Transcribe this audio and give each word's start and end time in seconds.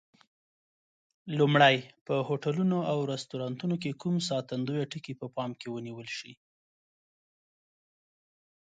لومړی: 1.37 1.77
په 2.05 2.15
هوټلونو 2.27 2.77
او 2.91 2.97
رستورانتونو 3.13 3.75
کې 3.83 3.99
کوم 4.01 4.15
ساتندویه 4.29 4.85
ټکي 4.91 5.13
په 5.21 5.27
پام 5.35 5.51
کې 5.59 5.67
ونیول 5.69 6.07
شي؟ 6.17 6.31